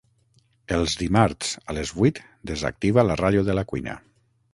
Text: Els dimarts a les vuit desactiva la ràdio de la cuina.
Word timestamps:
Els 0.77 0.93
dimarts 1.01 1.51
a 1.73 1.75
les 1.79 1.91
vuit 1.99 2.21
desactiva 2.53 3.05
la 3.11 3.19
ràdio 3.21 3.45
de 3.51 3.57
la 3.59 3.65
cuina. 3.73 3.95